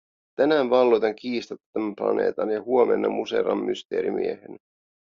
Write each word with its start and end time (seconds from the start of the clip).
Tänään 0.35 0.69
valloitan 0.69 1.15
kiistatta 1.15 1.65
tämän 1.73 1.95
planeetan, 1.95 2.49
ja 2.49 2.61
huomenna 2.61 3.09
muserran 3.09 3.65
Mysteerimiehen. 3.65 4.59